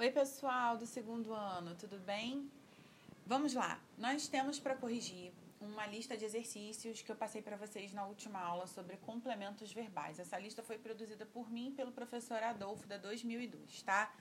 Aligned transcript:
Oi, 0.00 0.12
pessoal 0.12 0.76
do 0.78 0.86
segundo 0.86 1.34
ano, 1.34 1.74
tudo 1.74 1.98
bem? 1.98 2.48
Vamos 3.26 3.52
lá. 3.52 3.80
Nós 3.98 4.28
temos 4.28 4.60
para 4.60 4.76
corrigir 4.76 5.32
uma 5.60 5.88
lista 5.88 6.16
de 6.16 6.24
exercícios 6.24 7.02
que 7.02 7.10
eu 7.10 7.16
passei 7.16 7.42
para 7.42 7.56
vocês 7.56 7.92
na 7.92 8.06
última 8.06 8.38
aula 8.38 8.68
sobre 8.68 8.96
complementos 8.98 9.72
verbais. 9.72 10.20
Essa 10.20 10.38
lista 10.38 10.62
foi 10.62 10.78
produzida 10.78 11.26
por 11.26 11.50
mim 11.50 11.70
e 11.70 11.72
pelo 11.72 11.90
professor 11.90 12.40
Adolfo 12.44 12.86
da 12.86 12.96
2002, 12.96 13.82
tá? 13.82 14.14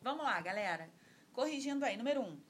Vamos 0.00 0.22
lá, 0.22 0.40
galera. 0.40 0.88
Corrigindo 1.32 1.84
aí, 1.84 1.96
número 1.96 2.20
1. 2.20 2.24
Um, 2.24 2.40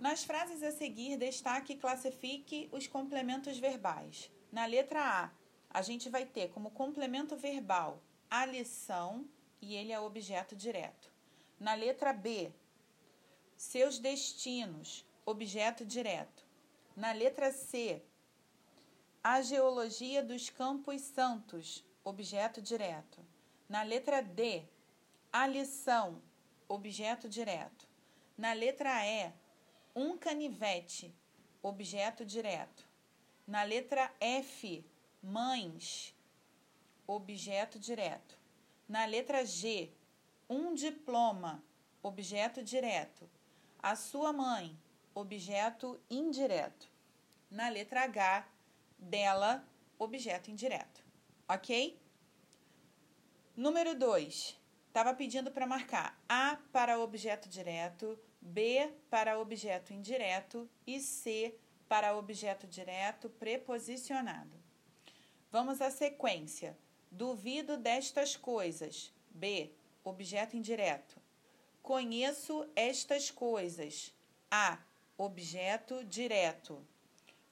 nas 0.00 0.22
frases 0.22 0.62
a 0.62 0.70
seguir, 0.70 1.16
destaque 1.16 1.72
e 1.72 1.78
classifique 1.78 2.68
os 2.70 2.86
complementos 2.86 3.58
verbais. 3.58 4.30
Na 4.52 4.66
letra 4.66 5.00
A, 5.00 5.30
a 5.68 5.82
gente 5.82 6.08
vai 6.08 6.24
ter 6.24 6.50
como 6.50 6.70
complemento 6.70 7.34
verbal 7.36 8.00
a 8.30 8.46
lição 8.46 9.28
e 9.60 9.74
ele 9.74 9.90
é 9.90 9.98
objeto 9.98 10.54
direto. 10.54 11.13
Na 11.58 11.74
letra 11.74 12.12
B, 12.12 12.52
seus 13.56 13.98
destinos, 13.98 15.06
objeto 15.24 15.84
direto. 15.84 16.44
Na 16.96 17.12
letra 17.12 17.52
C, 17.52 18.02
a 19.22 19.40
geologia 19.40 20.22
dos 20.22 20.50
Campos 20.50 21.00
Santos, 21.00 21.84
objeto 22.02 22.60
direto. 22.60 23.24
Na 23.68 23.82
letra 23.82 24.20
D, 24.20 24.64
a 25.32 25.46
lição, 25.46 26.20
objeto 26.68 27.28
direto. 27.28 27.88
Na 28.36 28.52
letra 28.52 29.06
E, 29.06 29.32
um 29.94 30.18
canivete, 30.18 31.14
objeto 31.62 32.24
direto. 32.24 32.86
Na 33.46 33.62
letra 33.62 34.12
F, 34.20 34.84
mães, 35.22 36.14
objeto 37.06 37.78
direto. 37.78 38.38
Na 38.88 39.06
letra 39.06 39.44
G, 39.46 39.90
um 40.48 40.74
diploma, 40.74 41.62
objeto 42.02 42.62
direto. 42.62 43.28
A 43.78 43.96
sua 43.96 44.32
mãe, 44.32 44.78
objeto 45.14 46.00
indireto. 46.10 46.88
Na 47.50 47.68
letra 47.68 48.04
H, 48.04 48.48
dela, 48.98 49.66
objeto 49.98 50.50
indireto. 50.50 51.04
Ok? 51.48 52.00
Número 53.56 53.94
2. 53.94 54.60
Estava 54.88 55.14
pedindo 55.14 55.50
para 55.50 55.66
marcar 55.66 56.20
A 56.28 56.58
para 56.72 56.98
objeto 56.98 57.48
direto, 57.48 58.18
B 58.40 58.92
para 59.10 59.38
objeto 59.38 59.92
indireto 59.92 60.68
e 60.86 61.00
C 61.00 61.58
para 61.88 62.16
objeto 62.16 62.66
direto 62.66 63.28
preposicionado. 63.28 64.62
Vamos 65.50 65.80
à 65.80 65.90
sequência. 65.90 66.78
Duvido 67.10 67.76
destas 67.76 68.36
coisas. 68.36 69.12
B 69.30 69.74
objeto 70.04 70.56
indireto. 70.56 71.20
Conheço 71.82 72.68
estas 72.76 73.30
coisas. 73.30 74.14
A. 74.50 74.78
Objeto 75.16 76.04
direto. 76.04 76.86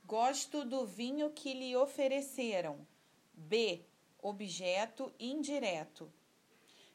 Gosto 0.05 0.64
do 0.64 0.84
vinho 0.86 1.30
que 1.30 1.55
lhe 1.55 1.75
ofereceram. 1.75 2.86
B. 3.34 3.84
Objeto 4.20 5.12
indireto. 5.19 6.12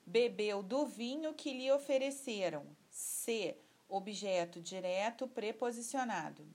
Bebeu 0.06 0.64
do 0.64 0.86
vinho 0.86 1.34
que 1.34 1.52
lhe 1.52 1.72
ofereceram. 1.72 2.66
C. 2.90 3.58
Objeto 3.90 4.62
direto 4.62 5.28
preposicionado. 5.28 6.48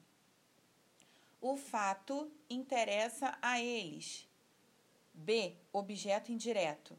O 1.40 1.56
fato 1.56 2.30
interessa 2.48 3.36
a 3.42 3.60
eles. 3.60 4.28
B. 5.12 5.56
Objeto 5.72 6.30
indireto. 6.30 6.96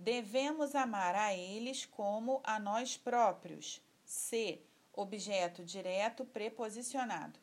Devemos 0.00 0.76
amar 0.76 1.16
a 1.16 1.34
eles 1.34 1.84
como 1.84 2.40
a 2.44 2.60
nós 2.60 2.96
próprios. 2.96 3.82
C. 4.04 4.62
Objeto 4.92 5.64
direto 5.64 6.24
preposicionado. 6.24 7.40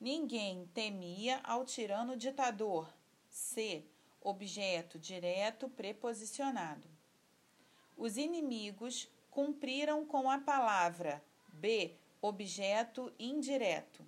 Ninguém 0.00 0.66
temia 0.72 1.40
ao 1.44 1.62
tirano 1.62 2.16
ditador. 2.16 2.90
C. 3.28 3.84
Objeto 4.22 4.98
direto 4.98 5.68
preposicionado. 5.68 6.88
Os 7.98 8.16
inimigos 8.16 9.06
cumpriram 9.30 10.06
com 10.06 10.30
a 10.30 10.38
palavra. 10.38 11.22
B. 11.48 11.94
Objeto 12.22 13.12
indireto. 13.18 14.02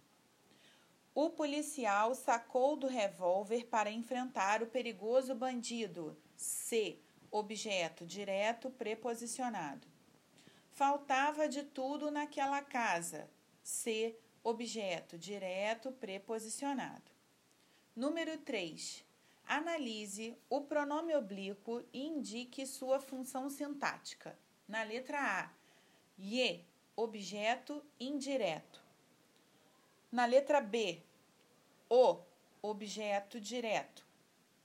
O 1.15 1.29
policial 1.29 2.15
sacou 2.15 2.75
do 2.75 2.87
revólver 2.87 3.67
para 3.67 3.91
enfrentar 3.91 4.63
o 4.63 4.67
perigoso 4.67 5.35
bandido. 5.35 6.17
C 6.39 6.99
objeto 7.39 8.07
direto 8.07 8.71
preposicionado. 8.71 9.87
Faltava 10.73 11.49
de 11.49 11.63
tudo 11.63 12.11
naquela 12.11 12.63
casa. 12.63 13.29
C. 13.63 14.17
Objeto 14.43 15.19
direto 15.19 15.93
preposicionado. 15.93 17.11
Número 17.95 18.39
3. 18.39 19.05
Analise 19.47 20.37
o 20.49 20.63
pronome 20.63 21.15
oblíquo 21.15 21.85
e 21.93 22.07
indique 22.07 22.67
sua 22.67 23.01
função 23.01 23.49
sintática. 23.51 24.39
Na 24.67 24.83
letra 24.83 25.21
A, 25.21 25.51
ye, 26.19 26.65
objeto 26.97 27.85
indireto. 27.99 28.81
Na 30.11 30.27
letra 30.27 30.61
B, 30.61 31.03
o, 31.89 32.19
objeto 32.63 33.41
direto. 33.41 34.05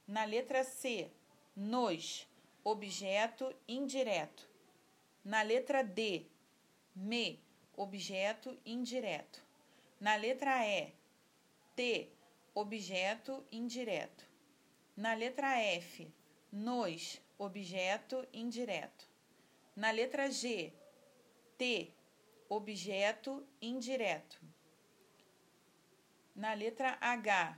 Na 0.07 0.23
letra 0.23 0.63
C, 0.63 1.11
nos, 1.55 2.27
objeto 2.63 3.53
indireto. 3.67 4.47
Na 5.23 5.43
letra 5.43 5.83
D, 5.83 6.25
me, 6.95 7.39
objeto 7.75 8.57
indireto. 8.65 9.39
Na 9.99 10.15
letra 10.15 10.65
E, 10.65 10.93
te, 11.75 12.09
objeto 12.53 13.45
indireto. 13.51 14.25
Na 14.95 15.13
letra 15.13 15.59
F, 15.59 16.11
nos, 16.51 17.21
objeto 17.37 18.27
indireto. 18.33 19.05
Na 19.75 19.91
letra 19.91 20.27
G, 20.29 20.71
te, 21.57 21.93
objeto 22.49 23.47
indireto. 23.61 24.37
Na 26.35 26.53
letra 26.53 26.97
H, 26.99 27.55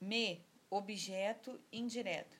me, 0.00 0.40
objeto 0.70 1.60
indireto. 1.70 2.35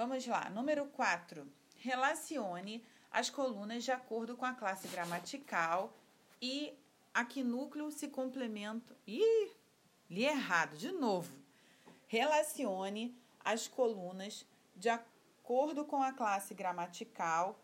Vamos 0.00 0.26
lá. 0.26 0.48
Número 0.48 0.86
4. 0.86 1.46
Relacione 1.76 2.82
as 3.10 3.28
colunas 3.28 3.84
de 3.84 3.92
acordo 3.92 4.34
com 4.34 4.46
a 4.46 4.54
classe 4.54 4.88
gramatical 4.88 5.92
e 6.40 6.72
a 7.12 7.22
que 7.22 7.42
núcleo 7.42 7.90
se 7.90 8.08
complementa. 8.08 8.96
Ih, 9.06 9.52
li 10.08 10.24
errado, 10.24 10.78
de 10.78 10.90
novo. 10.90 11.30
Relacione 12.06 13.14
as 13.44 13.68
colunas 13.68 14.46
de 14.74 14.88
acordo 14.88 15.84
com 15.84 16.02
a 16.02 16.14
classe 16.14 16.54
gramatical 16.54 17.60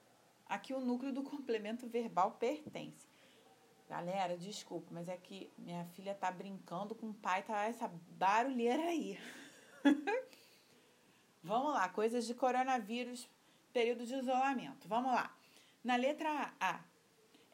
a 0.47 0.59
que 0.59 0.75
o 0.75 0.81
núcleo 0.81 1.15
do 1.15 1.23
complemento 1.23 1.89
verbal 1.89 2.33
pertence. 2.33 3.09
Galera, 3.89 4.37
desculpa, 4.37 4.89
mas 4.91 5.09
é 5.09 5.17
que 5.17 5.51
minha 5.57 5.87
filha 5.95 6.15
tá 6.15 6.31
brincando 6.31 6.95
com 6.95 7.09
o 7.09 7.15
pai, 7.15 7.43
tá 7.45 7.65
essa 7.65 7.91
barulheira 8.11 8.83
aí. 8.83 9.19
Vamos 11.47 11.75
lá, 11.75 11.89
coisas 11.89 12.27
de 12.27 12.35
coronavírus, 12.35 13.29
período 13.73 14.05
de 14.05 14.17
isolamento. 14.17 14.89
Vamos 14.89 15.13
lá. 15.13 15.33
Na 15.85 15.95
letra 15.95 16.53
A, 16.59 16.81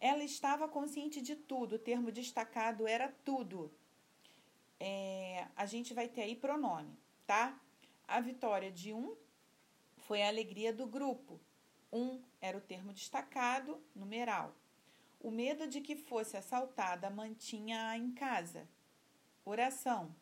ela 0.00 0.24
estava 0.24 0.66
consciente 0.66 1.20
de 1.20 1.36
tudo, 1.36 1.74
o 1.74 1.78
termo 1.78 2.10
destacado 2.10 2.88
era 2.88 3.14
tudo. 3.22 3.70
É, 4.80 5.46
a 5.54 5.66
gente 5.66 5.92
vai 5.92 6.08
ter 6.08 6.22
aí 6.22 6.34
pronome, 6.34 6.98
tá? 7.26 7.60
A 8.08 8.18
vitória 8.18 8.72
de 8.72 8.94
um 8.94 9.14
foi 9.98 10.22
a 10.22 10.28
alegria 10.28 10.72
do 10.72 10.86
grupo. 10.86 11.38
Um 11.92 12.22
era 12.40 12.56
o 12.56 12.62
termo 12.62 12.94
destacado, 12.94 13.78
numeral. 13.94 14.56
O 15.20 15.30
medo 15.30 15.68
de 15.68 15.82
que 15.82 15.96
fosse 15.96 16.34
assaltada 16.34 17.10
mantinha-a 17.10 17.98
em 17.98 18.10
casa. 18.12 18.66
Oração. 19.44 20.16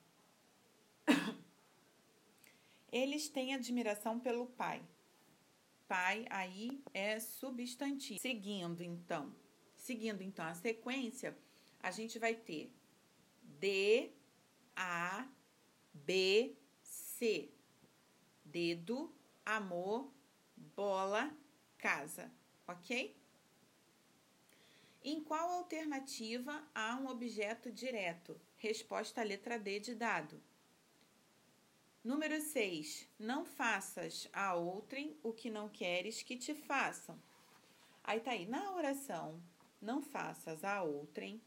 Eles 2.92 3.28
têm 3.28 3.54
admiração 3.54 4.18
pelo 4.18 4.46
pai. 4.46 4.82
Pai 5.86 6.26
aí 6.30 6.82
é 6.92 7.18
substantivo. 7.18 8.20
Seguindo 8.20 8.82
então, 8.82 9.34
seguindo 9.76 10.22
então 10.22 10.44
a 10.44 10.54
sequência, 10.54 11.36
a 11.80 11.90
gente 11.90 12.18
vai 12.18 12.34
ter 12.34 12.72
D, 13.42 14.10
A, 14.76 15.28
B, 15.92 16.56
C. 16.82 17.50
Dedo, 18.44 19.14
amor, 19.44 20.12
bola, 20.56 21.32
casa, 21.78 22.32
ok? 22.66 23.16
Em 25.02 25.22
qual 25.22 25.50
alternativa 25.52 26.62
há 26.74 26.96
um 26.96 27.08
objeto 27.08 27.72
direto? 27.72 28.38
Resposta 28.56 29.22
letra 29.22 29.58
D 29.58 29.80
de 29.80 29.94
dado. 29.94 30.42
Número 32.02 32.40
6. 32.40 33.06
Não 33.18 33.44
faças 33.44 34.26
a 34.32 34.54
outrem 34.54 35.14
o 35.22 35.34
que 35.34 35.50
não 35.50 35.68
queres 35.68 36.22
que 36.22 36.34
te 36.34 36.54
façam. 36.54 37.20
Aí 38.02 38.20
tá 38.20 38.30
aí, 38.30 38.46
na 38.46 38.72
oração, 38.74 39.38
não 39.82 40.00
faças 40.00 40.64
a 40.64 40.82
outrem. 40.82 41.38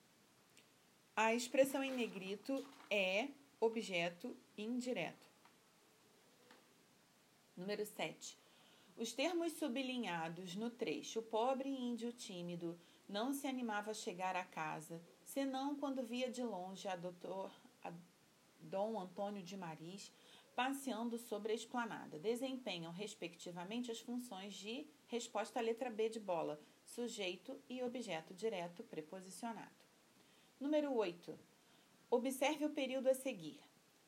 A 1.15 1.33
expressão 1.33 1.83
em 1.83 1.91
negrito 1.91 2.63
é 2.87 3.29
objeto 3.59 4.37
indireto. 4.55 5.27
Número 7.57 7.83
7. 7.83 8.37
Os 8.95 9.11
termos 9.11 9.53
sublinhados 9.53 10.55
no 10.55 10.69
trecho 10.69 11.23
pobre 11.23 11.67
índio 11.67 12.13
tímido 12.13 12.79
não 13.09 13.33
se 13.33 13.47
animava 13.47 13.89
a 13.89 13.95
chegar 13.95 14.35
à 14.35 14.45
casa, 14.45 15.01
senão 15.25 15.75
quando 15.75 16.03
via 16.03 16.31
de 16.31 16.43
longe 16.43 16.87
a 16.87 16.95
doutor 16.95 17.51
a 17.83 17.91
Dom 18.59 18.99
Antônio 18.99 19.41
de 19.41 19.57
Maris 19.57 20.11
passeando 20.55 21.17
sobre 21.17 21.51
a 21.51 21.55
esplanada. 21.55 22.19
Desempenham, 22.19 22.91
respectivamente, 22.91 23.91
as 23.91 23.99
funções 23.99 24.53
de 24.53 24.85
resposta 25.07 25.59
à 25.59 25.61
letra 25.61 25.89
B 25.89 26.09
de 26.09 26.19
bola, 26.19 26.59
sujeito 26.85 27.59
e 27.69 27.81
objeto 27.81 28.33
direto 28.33 28.83
preposicionado. 28.83 29.83
Número 30.59 30.93
8. 30.93 31.37
Observe 32.09 32.65
o 32.65 32.69
período 32.69 33.07
a 33.07 33.13
seguir. 33.13 33.59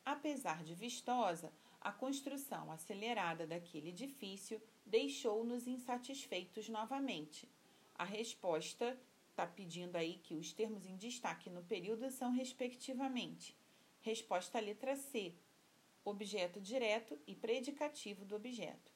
Apesar 0.05 0.63
de 0.63 0.75
vistosa, 0.75 1.51
a 1.81 1.91
construção 1.91 2.71
acelerada 2.71 3.47
daquele 3.47 3.89
edifício 3.89 4.61
deixou-nos 4.85 5.67
insatisfeitos 5.67 6.69
novamente. 6.69 7.49
A 7.95 8.03
resposta 8.03 8.99
está 9.29 9.47
pedindo 9.47 9.95
aí 9.95 10.19
que 10.23 10.35
os 10.35 10.53
termos 10.53 10.85
em 10.85 10.95
destaque 10.95 11.49
no 11.49 11.63
período 11.63 12.09
são, 12.09 12.31
respectivamente, 12.31 13.55
resposta 14.01 14.59
à 14.59 14.61
letra 14.61 14.95
C, 14.95 15.33
objeto 16.05 16.61
direto 16.61 17.19
e 17.25 17.35
predicativo 17.35 18.23
do 18.23 18.35
objeto. 18.35 18.93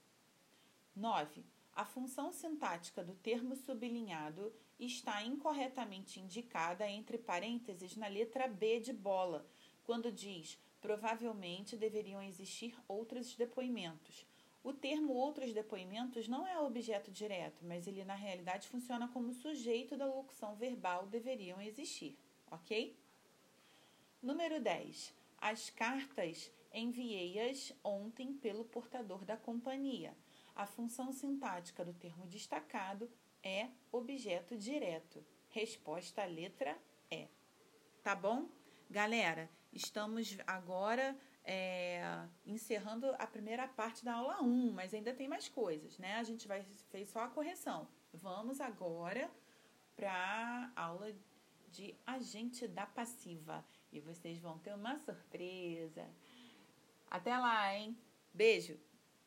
9. 0.96 1.44
A 1.74 1.84
função 1.84 2.32
sintática 2.32 3.04
do 3.04 3.16
termo 3.16 3.56
sublinhado 3.56 4.54
está 4.80 5.24
incorretamente 5.24 6.20
indicada 6.20 6.88
entre 6.88 7.18
parênteses 7.18 7.96
na 7.96 8.08
letra 8.08 8.48
B 8.48 8.80
de 8.80 8.94
bola, 8.94 9.46
quando 9.84 10.12
diz 10.12 10.58
provavelmente 10.80 11.76
deveriam 11.76 12.22
existir 12.22 12.74
outros 12.88 13.36
depoimentos. 13.36 14.26
O 14.64 14.74
termo 14.74 15.14
outros 15.14 15.54
depoimentos 15.54 16.28
não 16.28 16.46
é 16.46 16.60
objeto 16.60 17.12
direto, 17.12 17.66
mas 17.66 17.88
ele 17.88 18.04
na 18.04 18.16
realidade 18.16 18.68
funciona 18.68 19.08
como 19.08 19.34
sujeito 19.34 19.96
da 19.98 20.06
locução 20.06 20.56
verbal 20.56 21.08
deveriam 21.08 21.62
existir, 21.62 22.18
ok? 22.52 22.96
Número 24.22 24.60
10. 24.60 25.14
As 25.38 25.70
cartas 25.70 26.52
enviei-as 26.74 27.74
ontem 27.84 28.34
pelo 28.34 28.66
portador 28.66 29.26
da 29.26 29.38
companhia. 29.38 30.16
A 30.56 30.66
função 30.66 31.12
sintática 31.12 31.86
do 31.86 31.94
termo 31.94 32.26
destacado 32.28 33.10
é 33.44 33.70
objeto 33.92 34.58
direto. 34.58 35.26
Resposta 35.50 36.26
letra 36.26 36.78
E. 37.10 37.28
Tá 38.04 38.16
bom? 38.16 38.48
Galera, 38.90 39.50
estamos 39.72 40.38
agora 40.46 41.18
é, 41.44 42.02
encerrando 42.46 43.08
a 43.18 43.26
primeira 43.26 43.68
parte 43.68 44.04
da 44.04 44.14
aula 44.14 44.42
1, 44.42 44.72
mas 44.74 44.94
ainda 44.94 45.14
tem 45.14 45.28
mais 45.28 45.48
coisas, 45.48 45.98
né? 45.98 46.16
A 46.16 46.24
gente 46.24 46.48
vai 46.48 46.64
fez 46.90 47.10
só 47.10 47.22
a 47.22 47.28
correção. 47.28 47.88
Vamos 48.14 48.60
agora 48.60 49.30
para 49.96 50.72
a 50.76 50.84
aula 50.84 51.14
de 51.72 51.96
agente 52.06 52.68
da 52.68 52.86
passiva 52.86 53.66
e 53.92 54.00
vocês 54.00 54.40
vão 54.40 54.58
ter 54.60 54.74
uma 54.74 54.98
surpresa. 55.00 56.08
Até 57.10 57.38
lá, 57.38 57.76
hein? 57.76 57.98
Beijo! 58.34 58.80